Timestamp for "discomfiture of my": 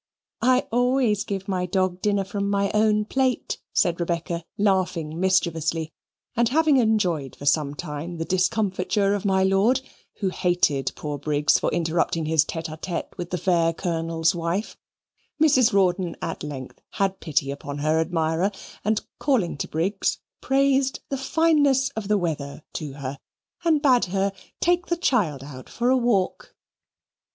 8.25-9.43